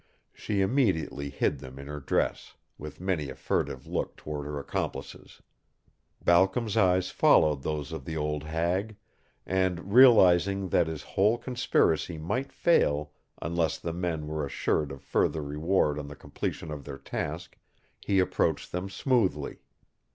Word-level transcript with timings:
She 0.33 0.61
immediately 0.61 1.29
hid 1.29 1.59
them 1.59 1.77
in 1.77 1.85
her 1.85 1.99
dress, 1.99 2.55
with 2.79 2.99
many 2.99 3.29
a 3.29 3.35
furtive 3.35 3.85
look 3.85 4.15
toward 4.15 4.47
her 4.47 4.57
accomplices. 4.57 5.43
Balcom's 6.25 6.75
eyes 6.75 7.11
followed 7.11 7.61
those 7.61 7.91
of 7.91 8.03
the 8.05 8.17
old 8.17 8.45
hag, 8.45 8.95
and, 9.45 9.93
realizing 9.93 10.69
that 10.69 10.87
his 10.87 11.03
whole 11.03 11.37
conspiracy 11.37 12.17
might 12.17 12.51
fail 12.51 13.11
unless 13.43 13.77
the 13.77 13.93
men 13.93 14.25
were 14.25 14.43
assured 14.43 14.91
of 14.91 15.03
further 15.03 15.43
reward 15.43 15.99
on 15.99 16.07
the 16.07 16.15
completion 16.15 16.71
of 16.71 16.83
their 16.83 16.97
task, 16.97 17.55
he 18.03 18.17
approached 18.17 18.71
them 18.71 18.89
smoothly. 18.89 19.59